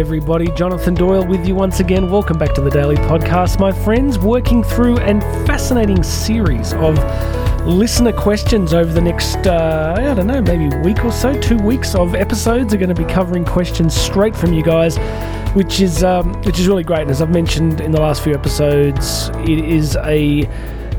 [0.00, 0.50] everybody.
[0.52, 2.10] Jonathan Doyle with you once again.
[2.10, 4.18] Welcome back to the Daily Podcast, my friends.
[4.18, 6.96] Working through a fascinating series of
[7.66, 11.38] listener questions over the next, uh, I don't know, maybe week or so.
[11.42, 14.96] Two weeks of episodes are going to be covering questions straight from you guys,
[15.54, 17.02] which is um, which is really great.
[17.02, 20.48] And as I've mentioned in the last few episodes, it is a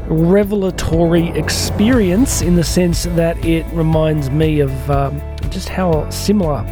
[0.09, 6.63] revelatory experience in the sense that it reminds me of um, just how similar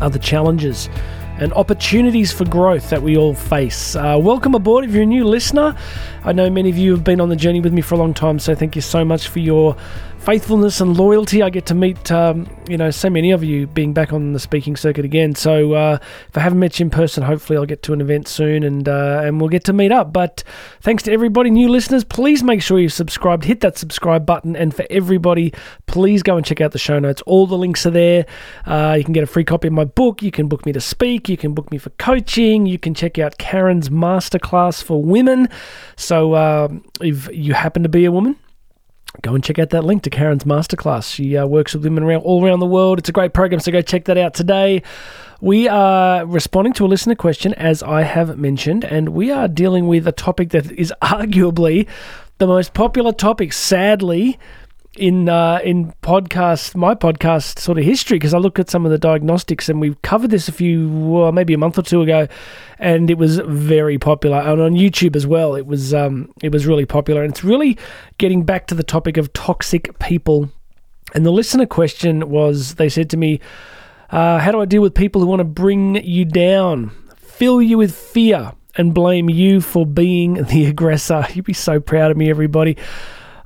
[0.00, 0.88] are the challenges
[1.38, 3.96] and opportunities for growth that we all face.
[3.96, 5.76] Uh, welcome aboard if you're a new listener.
[6.24, 8.14] I know many of you have been on the journey with me for a long
[8.14, 9.76] time, so thank you so much for your
[10.24, 11.42] faithfulness and loyalty.
[11.42, 14.40] I get to meet, um, you know, so many of you being back on the
[14.40, 15.34] speaking circuit again.
[15.34, 18.26] So uh, if I haven't met you in person, hopefully I'll get to an event
[18.26, 20.14] soon and uh, and we'll get to meet up.
[20.14, 20.42] But
[20.80, 23.44] thanks to everybody, new listeners, please make sure you've subscribed.
[23.44, 25.52] Hit that subscribe button, and for everybody,
[25.86, 27.20] please go and check out the show notes.
[27.26, 28.24] All the links are there.
[28.64, 30.22] Uh, you can get a free copy of my book.
[30.22, 31.28] You can book me to speak.
[31.28, 32.64] You can book me for coaching.
[32.64, 35.50] You can check out Karen's masterclass for women.
[35.96, 36.68] So uh,
[37.02, 38.36] if you happen to be a woman
[39.22, 41.12] go and check out that link to Karen's masterclass.
[41.12, 42.98] She uh, works with women around, all around the world.
[42.98, 44.82] It's a great program, so go check that out today.
[45.40, 49.86] We are responding to a listener question, as I have mentioned, and we are dealing
[49.88, 51.86] with a topic that is arguably
[52.38, 54.38] the most popular topic, sadly,
[54.96, 58.92] in uh, in podcast my podcast sort of history because I look at some of
[58.92, 62.28] the diagnostics and we've covered this a few well, maybe a month or two ago,
[62.78, 65.54] and it was very popular and on YouTube as well.
[65.54, 67.76] It was um, it was really popular and it's really
[68.18, 70.50] getting back to the topic of toxic people.
[71.14, 73.40] And the listener question was they said to me,
[74.10, 77.78] uh, "How do I deal with people who want to bring you down, fill you
[77.78, 81.24] with fear?" And blame you for being the aggressor.
[81.32, 82.76] You'd be so proud of me, everybody.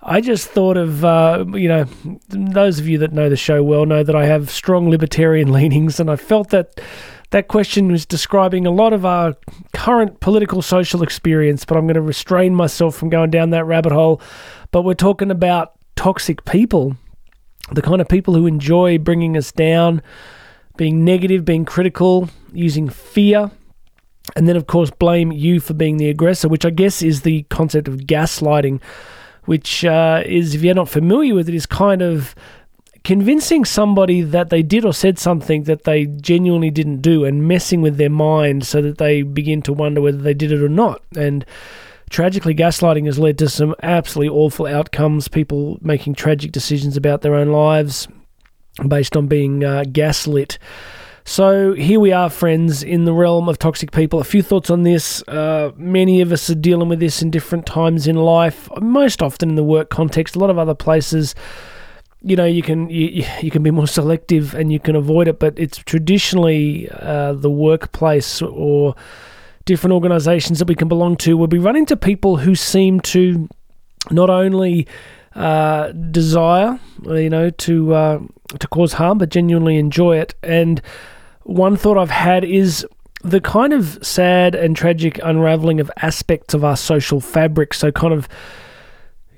[0.02, 1.84] I just thought of, uh, you know,
[2.28, 5.98] those of you that know the show well know that I have strong libertarian leanings,
[5.98, 6.80] and I felt that
[7.30, 9.36] that question was describing a lot of our
[9.74, 13.92] current political social experience, but I'm going to restrain myself from going down that rabbit
[13.92, 14.20] hole.
[14.70, 16.96] But we're talking about toxic people,
[17.72, 20.00] the kind of people who enjoy bringing us down,
[20.76, 23.50] being negative, being critical, using fear.
[24.36, 27.42] And then, of course, blame you for being the aggressor, which I guess is the
[27.44, 28.80] concept of gaslighting
[29.48, 32.34] which uh, is, if you're not familiar with it, is kind of
[33.02, 37.80] convincing somebody that they did or said something that they genuinely didn't do and messing
[37.80, 41.00] with their mind so that they begin to wonder whether they did it or not.
[41.16, 41.46] And
[42.10, 47.34] tragically, gaslighting has led to some absolutely awful outcomes, people making tragic decisions about their
[47.34, 48.06] own lives
[48.86, 50.58] based on being uh, gaslit.
[51.28, 54.18] So here we are, friends, in the realm of toxic people.
[54.18, 55.22] A few thoughts on this.
[55.28, 59.50] Uh, many of us are dealing with this in different times in life, most often
[59.50, 60.36] in the work context.
[60.36, 61.34] A lot of other places,
[62.22, 65.38] you know, you can you, you can be more selective and you can avoid it,
[65.38, 68.96] but it's traditionally uh, the workplace or
[69.66, 71.36] different organisations that we can belong to.
[71.36, 73.50] We'll be running to people who seem to
[74.10, 74.88] not only
[75.34, 78.20] uh, desire, you know, to uh,
[78.58, 80.80] to cause harm, but genuinely enjoy it and
[81.48, 82.86] one thought I've had is
[83.22, 87.72] the kind of sad and tragic unraveling of aspects of our social fabric.
[87.72, 88.28] So, kind of,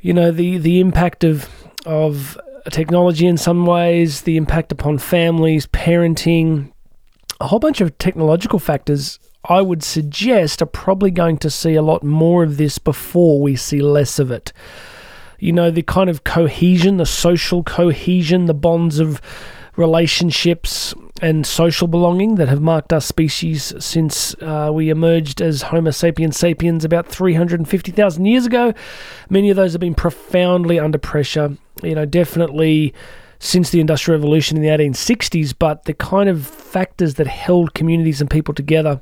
[0.00, 1.48] you know, the the impact of
[1.86, 2.36] of
[2.70, 6.72] technology in some ways, the impact upon families, parenting,
[7.40, 9.20] a whole bunch of technological factors.
[9.48, 13.54] I would suggest are probably going to see a lot more of this before we
[13.54, 14.52] see less of it.
[15.38, 19.22] You know, the kind of cohesion, the social cohesion, the bonds of
[19.76, 25.90] relationships and social belonging that have marked our species since uh, we emerged as Homo
[25.90, 28.72] sapiens sapiens about 350,000 years ago.
[29.28, 32.94] Many of those have been profoundly under pressure, you know, definitely
[33.38, 38.20] since the Industrial Revolution in the 1860s, but the kind of factors that held communities
[38.20, 39.00] and people together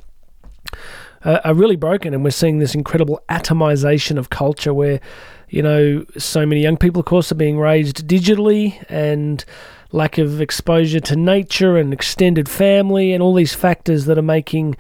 [1.25, 5.01] uh, are really broken, and we're seeing this incredible atomization of culture where,
[5.49, 9.45] you know, so many young people, of course, are being raised digitally and
[9.93, 14.77] lack of exposure to nature and extended family, and all these factors that are making,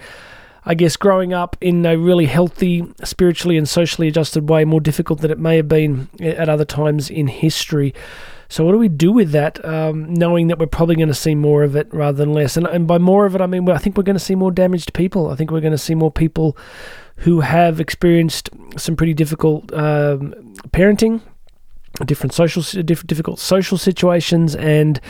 [0.65, 5.21] I guess, growing up in a really healthy, spiritually and socially adjusted way more difficult
[5.21, 7.95] than it may have been at other times in history.
[8.51, 11.35] So, what do we do with that, um, knowing that we're probably going to see
[11.35, 12.57] more of it rather than less?
[12.57, 14.51] And, and by more of it, I mean, I think we're going to see more
[14.51, 15.29] damaged people.
[15.31, 16.57] I think we're going to see more people
[17.17, 21.21] who have experienced some pretty difficult um, parenting,
[22.05, 25.01] different social, different difficult social situations, and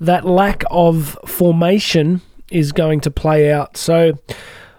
[0.00, 2.20] that lack of formation
[2.50, 3.76] is going to play out.
[3.76, 4.18] So,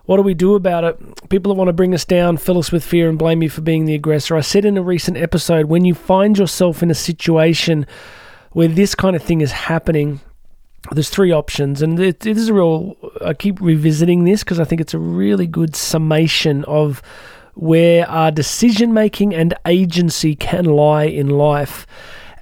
[0.06, 1.30] what do we do about it?
[1.30, 3.62] People that want to bring us down, fill us with fear, and blame you for
[3.62, 4.38] being the aggressor.
[4.38, 7.86] I said in a recent episode when you find yourself in a situation
[8.52, 10.22] where this kind of thing is happening,
[10.92, 12.96] there's three options, and it, it is a real.
[13.24, 17.02] I keep revisiting this because I think it's a really good summation of
[17.58, 21.88] where our decision making and agency can lie in life.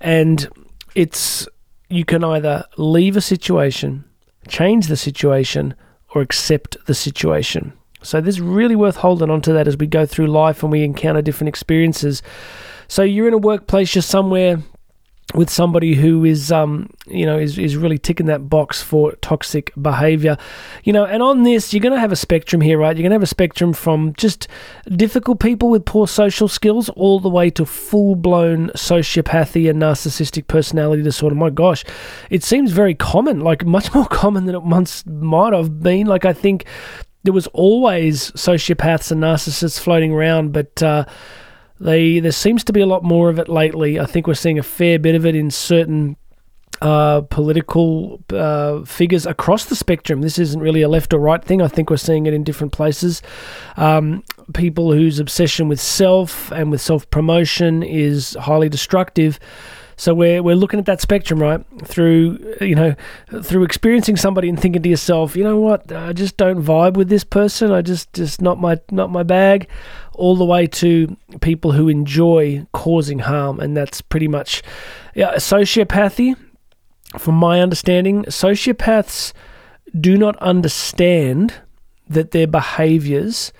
[0.01, 0.47] And
[0.93, 1.47] it's
[1.89, 4.03] you can either leave a situation,
[4.47, 5.73] change the situation,
[6.13, 7.73] or accept the situation.
[8.01, 10.71] So this is really worth holding on to that as we go through life and
[10.71, 12.21] we encounter different experiences.
[12.87, 14.57] So you're in a workplace, you're somewhere
[15.33, 19.71] with somebody who is um you know is, is really ticking that box for toxic
[19.81, 20.37] behavior.
[20.83, 22.95] You know and on this you're going to have a spectrum here right?
[22.95, 24.47] You're going to have a spectrum from just
[24.89, 31.01] difficult people with poor social skills all the way to full-blown sociopathy and narcissistic personality
[31.01, 31.35] disorder.
[31.35, 31.83] My gosh
[32.29, 36.05] it seems very common like much more common than it once might have been.
[36.05, 36.65] Like i think
[37.23, 41.05] there was always sociopaths and narcissists floating around but uh
[41.79, 43.99] they there seems to be a lot more of it lately.
[43.99, 46.17] I think we're seeing a fair bit of it in certain
[46.81, 50.21] uh, political uh, figures across the spectrum.
[50.21, 51.61] This isn't really a left or right thing.
[51.61, 53.21] I think we're seeing it in different places.
[53.77, 54.23] Um,
[54.53, 59.39] people whose obsession with self and with self promotion is highly destructive.
[59.97, 61.65] So we're we're looking at that spectrum, right?
[61.85, 62.95] Through you know,
[63.41, 67.07] through experiencing somebody and thinking to yourself, you know what, I just don't vibe with
[67.07, 67.71] this person.
[67.71, 69.69] I just just not my not my bag.
[70.15, 74.63] All the way to people who enjoy causing harm, and that's pretty much
[75.13, 76.35] yeah, sociopathy.
[77.17, 79.31] From my understanding, sociopaths
[79.97, 81.53] do not understand
[82.09, 83.53] that their behaviors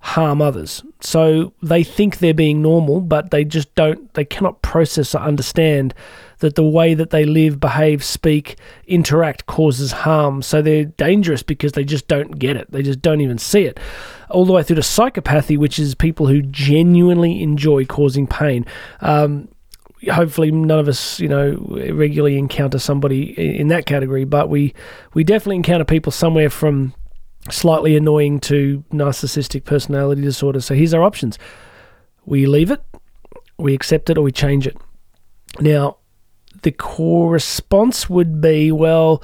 [0.00, 0.82] harm others.
[1.00, 5.94] So they think they're being normal, but they just don't, they cannot process or understand
[6.40, 10.42] that the way that they live, behave, speak, interact causes harm.
[10.42, 12.70] So they're dangerous because they just don't get it.
[12.70, 13.78] They just don't even see it.
[14.28, 18.66] All the way through to psychopathy, which is people who genuinely enjoy causing pain.
[19.00, 19.48] Um,
[20.10, 21.54] hopefully none of us you know
[21.92, 24.72] regularly encounter somebody in that category but we
[25.12, 26.94] we definitely encounter people somewhere from
[27.48, 30.60] slightly annoying to narcissistic personality disorder.
[30.60, 31.38] So here's our options
[32.26, 32.82] we leave it,
[33.58, 34.76] we accept it, or we change it.
[35.58, 35.96] Now,
[36.62, 39.22] the core response would be well,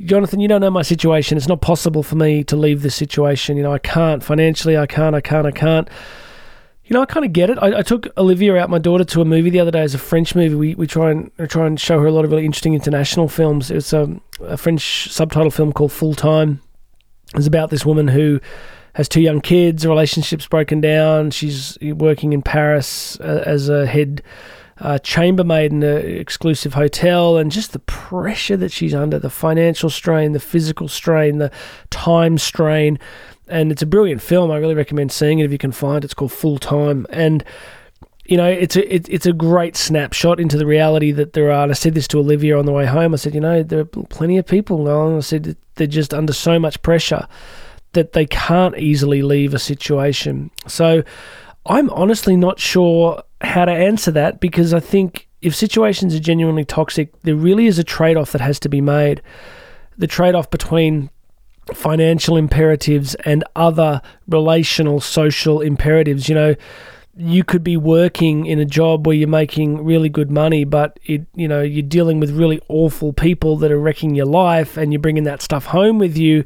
[0.00, 1.36] Jonathan, you don't know my situation.
[1.36, 3.56] It's not possible for me to leave this situation.
[3.56, 5.88] You know, I can't financially, I can't, I can't, I can't.
[6.84, 7.58] You know, I kind of get it.
[7.62, 9.84] I, I, took Olivia out, my daughter, to a movie the other day.
[9.84, 10.54] It's a French movie.
[10.54, 13.28] We, we try and we try and show her a lot of really interesting international
[13.28, 13.70] films.
[13.70, 16.60] It's a, a French subtitle film called Full Time
[17.34, 18.40] it's about this woman who
[18.94, 21.30] has two young kids, relationships broken down.
[21.30, 24.22] She's working in Paris uh, as a head
[24.82, 29.88] uh, chambermaid in an exclusive hotel, and just the pressure that she's under, the financial
[29.88, 31.52] strain, the physical strain, the
[31.90, 32.98] time strain.
[33.46, 34.50] And it's a brilliant film.
[34.50, 36.06] I really recommend seeing it if you can find it.
[36.06, 37.06] It's called Full Time.
[37.10, 37.44] And
[38.24, 41.62] you know, it's a it, it's a great snapshot into the reality that there are.
[41.62, 43.14] And I said this to Olivia on the way home.
[43.14, 44.88] I said, you know, there are plenty of people.
[44.88, 47.28] And I said they're just under so much pressure
[47.92, 50.50] that they can't easily leave a situation.
[50.66, 51.04] So
[51.66, 56.64] I'm honestly not sure how to answer that because I think if situations are genuinely
[56.64, 59.22] toxic, there really is a trade off that has to be made.
[59.98, 61.10] The trade off between
[61.74, 66.28] financial imperatives and other relational, social imperatives.
[66.28, 66.54] You know,
[67.16, 71.26] you could be working in a job where you're making really good money, but it,
[71.34, 75.00] you know, you're dealing with really awful people that are wrecking your life, and you're
[75.00, 76.44] bringing that stuff home with you.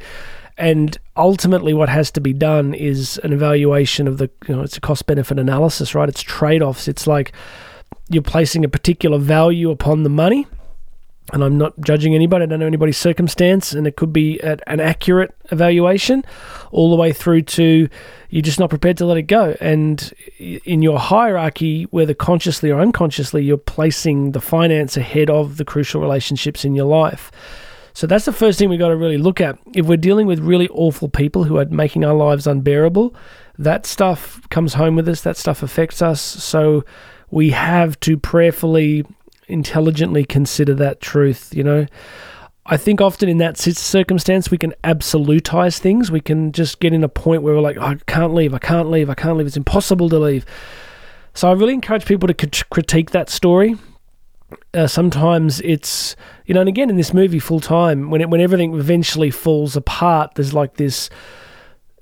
[0.59, 4.77] And ultimately, what has to be done is an evaluation of the, you know, it's
[4.77, 6.09] a cost benefit analysis, right?
[6.09, 6.89] It's trade offs.
[6.89, 7.33] It's like
[8.09, 10.47] you're placing a particular value upon the money
[11.33, 12.45] and I'm not judging anybody.
[12.45, 16.25] I don't know anybody's circumstance, and it could be an accurate evaluation,
[16.71, 17.89] all the way through to
[18.31, 19.57] you're just not prepared to let it go.
[19.61, 25.65] And in your hierarchy, whether consciously or unconsciously, you're placing the finance ahead of the
[25.65, 27.33] crucial relationships in your life.
[27.97, 29.59] So that's the first thing we've got to really look at.
[29.75, 33.15] If we're dealing with really awful people who are making our lives unbearable,
[33.57, 35.23] that stuff comes home with us.
[35.23, 36.21] That stuff affects us.
[36.21, 36.85] So
[37.31, 39.07] we have to prayerfully
[39.49, 41.87] intelligently consider that truth, you know.
[42.67, 46.11] I think often in that circumstance, we can absolutize things.
[46.11, 48.91] We can just get in a point where we're like, I can't leave, I can't
[48.91, 49.47] leave, I can't leave.
[49.47, 50.45] It's impossible to leave.
[51.33, 53.77] So I really encourage people to critique that story.
[54.75, 56.15] Uh, sometimes it's,
[56.47, 59.77] you know, and again in this movie, full time, when it, when everything eventually falls
[59.77, 61.11] apart, there's like this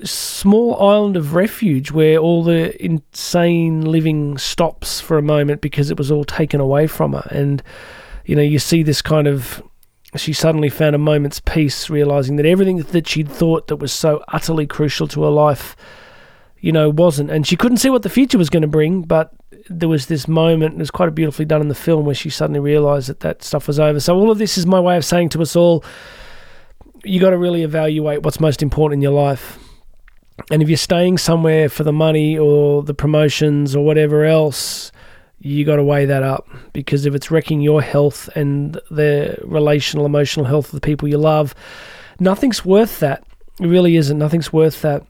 [0.02, 5.96] small island of refuge where all the insane living stops for a moment because it
[5.96, 7.26] was all taken away from her.
[7.30, 7.62] And,
[8.26, 9.62] you know, you see this kind of.
[10.16, 14.22] She suddenly found a moment's peace, realizing that everything that she'd thought that was so
[14.28, 15.74] utterly crucial to her life,
[16.64, 17.30] you know, wasn't.
[17.30, 19.34] And she couldn't see what the future was going to bring, but
[19.68, 22.58] there was this moment, it was quite beautifully done in the film, where she suddenly
[22.58, 24.00] realised that that stuff was over.
[24.00, 25.84] So all of this is my way of saying to us all,
[27.04, 29.58] you got to really evaluate what's most important in your life.
[30.50, 34.90] And if you're staying somewhere for the money or the promotions or whatever else,
[35.40, 40.06] you got to weigh that up because if it's wrecking your health and the relational,
[40.06, 41.54] emotional health of the people you love,
[42.18, 43.22] nothing's worth that.
[43.60, 44.16] It really isn't.
[44.16, 45.04] Nothing's worth that.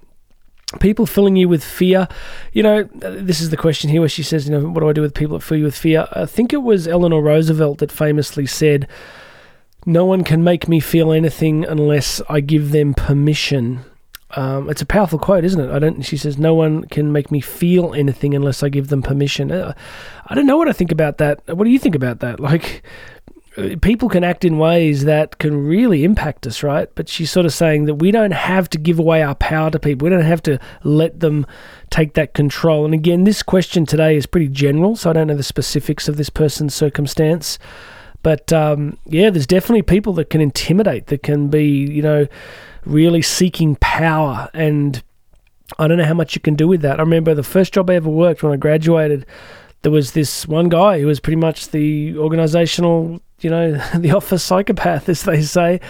[0.80, 2.08] People filling you with fear.
[2.52, 4.92] You know, this is the question here where she says, you know, what do I
[4.92, 6.06] do with people that fill you with fear?
[6.12, 8.88] I think it was Eleanor Roosevelt that famously said,
[9.86, 13.84] no one can make me feel anything unless I give them permission.
[14.36, 15.70] Um, it's a powerful quote, isn't it?
[15.70, 16.02] I don't.
[16.02, 19.74] She says, "No one can make me feel anything unless I give them permission." Uh,
[20.26, 21.46] I don't know what I think about that.
[21.46, 22.40] What do you think about that?
[22.40, 22.82] Like,
[23.80, 26.88] people can act in ways that can really impact us, right?
[26.94, 29.78] But she's sort of saying that we don't have to give away our power to
[29.78, 30.06] people.
[30.06, 31.46] We don't have to let them
[31.90, 32.84] take that control.
[32.84, 36.16] And again, this question today is pretty general, so I don't know the specifics of
[36.16, 37.58] this person's circumstance.
[38.22, 42.26] But um, yeah, there's definitely people that can intimidate, that can be, you know
[42.86, 45.02] really seeking power and
[45.78, 47.00] I don't know how much you can do with that.
[47.00, 49.26] I remember the first job I ever worked when I graduated,
[49.82, 54.42] there was this one guy who was pretty much the organizational, you know, the office
[54.42, 55.80] psychopath, as they say.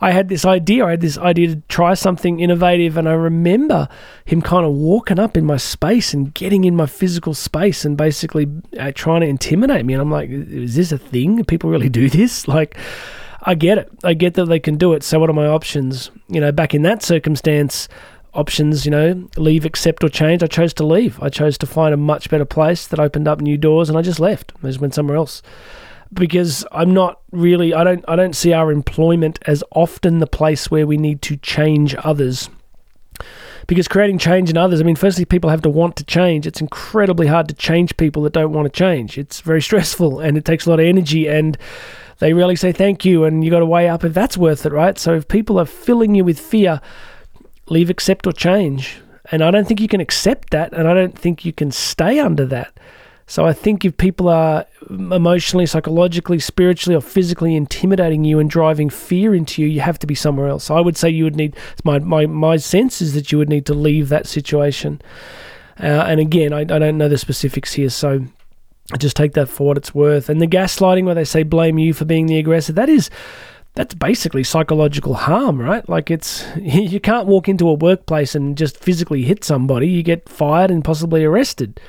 [0.00, 0.84] I had this idea.
[0.84, 3.88] I had this idea to try something innovative, and I remember
[4.24, 7.96] him kind of walking up in my space and getting in my physical space and
[7.96, 9.94] basically uh, trying to intimidate me.
[9.94, 11.44] And I'm like, is this a thing?
[11.44, 12.48] People really do this?
[12.54, 12.76] Like,
[13.42, 13.90] I get it.
[14.04, 15.02] I get that they can do it.
[15.02, 16.12] So what are my options?
[16.28, 17.88] You know, back in that circumstance,
[18.32, 20.42] options, you know, leave, accept, or change.
[20.42, 21.20] I chose to leave.
[21.20, 24.02] I chose to find a much better place that opened up new doors, and I
[24.02, 24.52] just left.
[24.62, 25.42] I just went somewhere else
[26.14, 27.74] because I'm not really.
[27.74, 28.04] I don't.
[28.08, 32.48] I don't see our employment as often the place where we need to change others.
[33.66, 36.46] Because creating change in others, I mean, firstly, people have to want to change.
[36.46, 39.16] It's incredibly hard to change people that don't want to change.
[39.16, 41.56] It's very stressful and it takes a lot of energy and
[42.18, 44.72] they really say thank you, and you got to weigh up if that's worth it,
[44.72, 44.98] right?
[44.98, 46.80] So if people are filling you with fear,
[47.68, 48.98] leave, accept, or change.
[49.30, 52.18] And I don't think you can accept that, and I don't think you can stay
[52.18, 52.78] under that.
[53.26, 58.90] So I think if people are emotionally, psychologically, spiritually, or physically intimidating you and driving
[58.90, 60.64] fear into you, you have to be somewhere else.
[60.64, 63.48] So I would say you would need my my my sense is that you would
[63.48, 65.00] need to leave that situation.
[65.80, 68.26] Uh, and again, I, I don't know the specifics here, so
[68.98, 70.28] just take that for what it's worth.
[70.28, 73.10] And the gaslighting, where they say blame you for being the aggressor, that is
[73.72, 75.88] that's basically psychological harm, right?
[75.88, 79.88] Like it's you can't walk into a workplace and just physically hit somebody.
[79.88, 81.80] You get fired and possibly arrested.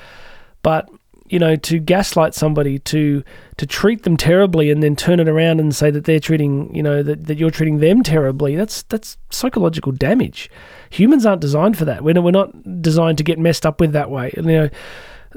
[0.63, 0.89] But
[1.27, 3.24] you know, to gaslight somebody, to
[3.58, 6.84] to treat them terribly, and then turn it around and say that they're treating, you
[6.84, 8.55] know, that, that you're treating them terribly.
[8.55, 10.50] That's that's psychological damage.
[10.91, 12.03] Humans aren't designed for that.
[12.03, 14.34] We're we're not designed to get messed up with that way.
[14.36, 14.70] You know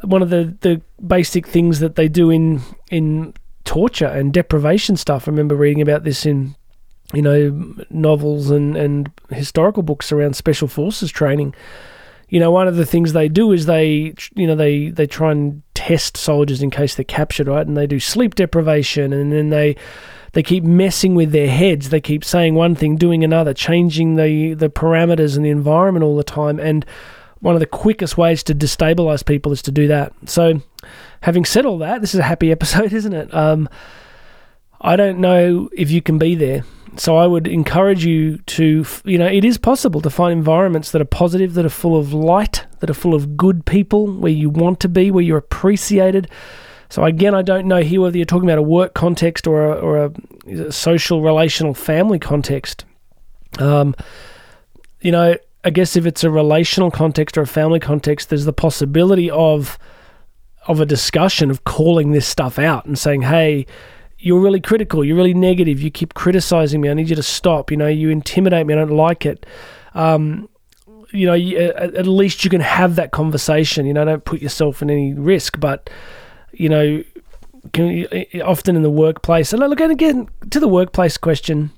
[0.02, 5.26] one of the, the basic things that they do in in torture and deprivation stuff.
[5.26, 6.54] I remember reading about this in
[7.12, 11.54] you know novels and and historical books around special forces training.
[12.28, 15.32] You know, one of the things they do is they you know they they try
[15.32, 17.66] and test soldiers in case they're captured, right?
[17.66, 19.74] And they do sleep deprivation, and then they
[20.32, 21.88] they keep messing with their heads.
[21.88, 26.14] They keep saying one thing, doing another, changing the the parameters and the environment all
[26.14, 26.84] the time, and
[27.40, 30.12] one of the quickest ways to destabilize people is to do that.
[30.26, 30.60] So,
[31.22, 33.32] having said all that, this is a happy episode, isn't it?
[33.32, 33.66] Um,
[34.82, 36.64] I don't know if you can be there.
[36.98, 41.00] So, I would encourage you to, you know, it is possible to find environments that
[41.00, 44.50] are positive, that are full of light, that are full of good people, where you
[44.50, 46.28] want to be, where you're appreciated.
[46.90, 49.74] So, again, I don't know here whether you're talking about a work context or a,
[49.74, 50.12] or
[50.46, 52.84] a social, relational, family context.
[53.58, 53.94] Um,
[55.00, 58.52] you know, I guess if it's a relational context or a family context, there's the
[58.52, 59.78] possibility of
[60.66, 63.66] of a discussion of calling this stuff out and saying, "Hey,
[64.18, 65.04] you're really critical.
[65.04, 65.80] You're really negative.
[65.80, 66.90] You keep criticizing me.
[66.90, 67.70] I need you to stop.
[67.70, 68.74] You know, you intimidate me.
[68.74, 69.46] I don't like it."
[69.94, 70.48] Um,
[71.10, 73.86] you know, at least you can have that conversation.
[73.86, 75.88] You know, don't put yourself in any risk, but
[76.52, 77.02] you know,
[77.72, 78.06] can,
[78.44, 79.52] often in the workplace.
[79.52, 81.70] And look, again to the workplace question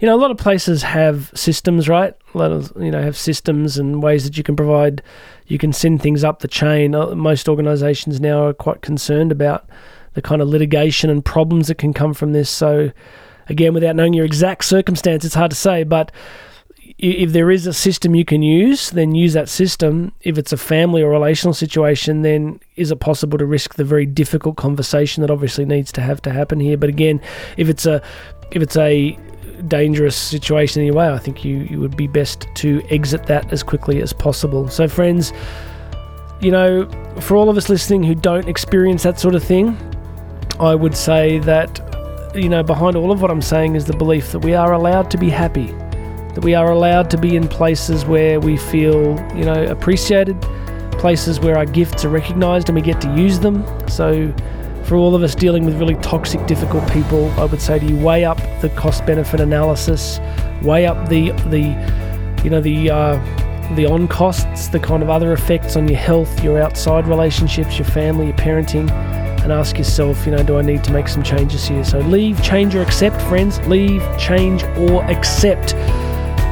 [0.00, 2.14] you know, a lot of places have systems, right?
[2.34, 5.02] A lot of, you know, have systems and ways that you can provide,
[5.46, 6.94] you can send things up the chain.
[6.94, 9.68] Uh, most organizations now are quite concerned about
[10.18, 12.50] the kind of litigation and problems that can come from this.
[12.50, 12.90] So,
[13.48, 16.10] again, without knowing your exact circumstance, it's hard to say, but
[16.98, 20.10] if there is a system you can use, then use that system.
[20.22, 24.06] If it's a family or relational situation, then is it possible to risk the very
[24.06, 26.76] difficult conversation that obviously needs to have to happen here?
[26.76, 27.20] But again,
[27.56, 28.02] if it's a
[28.50, 29.16] if it's a
[29.68, 34.02] dangerous situation anyway, I think you, you would be best to exit that as quickly
[34.02, 34.68] as possible.
[34.68, 35.32] So, friends,
[36.40, 36.88] you know,
[37.20, 39.76] for all of us listening who don't experience that sort of thing,
[40.60, 41.80] I would say that,
[42.34, 45.08] you know, behind all of what I'm saying is the belief that we are allowed
[45.12, 45.66] to be happy,
[46.34, 50.40] that we are allowed to be in places where we feel, you know, appreciated,
[50.92, 53.64] places where our gifts are recognized and we get to use them.
[53.88, 54.34] So,
[54.82, 57.96] for all of us dealing with really toxic, difficult people, I would say to you,
[57.96, 60.18] weigh up the cost benefit analysis,
[60.62, 65.32] weigh up the, the you know, the, uh, the on costs, the kind of other
[65.32, 68.88] effects on your health, your outside relationships, your family, your parenting,
[69.50, 71.82] and ask yourself, you know, do I need to make some changes here?
[71.82, 73.58] So leave, change, or accept, friends.
[73.66, 75.74] Leave, change, or accept.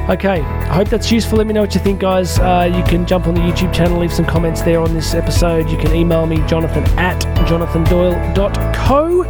[0.09, 1.37] Okay, I hope that's useful.
[1.37, 2.39] Let me know what you think, guys.
[2.39, 5.69] Uh, you can jump on the YouTube channel, leave some comments there on this episode.
[5.69, 9.25] You can email me, jonathan at jonathandoyle.co.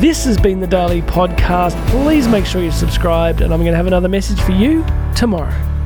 [0.00, 1.76] This has been the Daily Podcast.
[1.90, 5.77] Please make sure you're subscribed, and I'm going to have another message for you tomorrow.